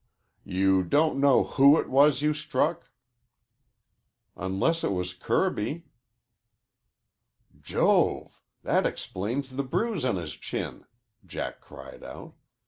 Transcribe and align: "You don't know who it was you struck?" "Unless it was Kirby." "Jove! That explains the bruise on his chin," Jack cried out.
"You 0.47 0.81
don't 0.81 1.19
know 1.19 1.43
who 1.43 1.79
it 1.79 1.87
was 1.87 2.23
you 2.23 2.33
struck?" 2.33 2.89
"Unless 4.35 4.83
it 4.83 4.91
was 4.93 5.13
Kirby." 5.13 5.89
"Jove! 7.61 8.41
That 8.63 8.87
explains 8.87 9.51
the 9.55 9.63
bruise 9.63 10.03
on 10.03 10.15
his 10.15 10.33
chin," 10.33 10.85
Jack 11.23 11.59
cried 11.61 12.03
out. 12.03 12.33